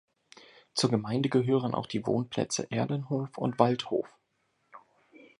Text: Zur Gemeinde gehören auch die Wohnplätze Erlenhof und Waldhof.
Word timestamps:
Zur 0.73 0.89
Gemeinde 0.89 1.29
gehören 1.29 1.75
auch 1.75 1.85
die 1.85 2.07
Wohnplätze 2.07 2.65
Erlenhof 2.71 3.37
und 3.37 3.59
Waldhof. 3.59 4.07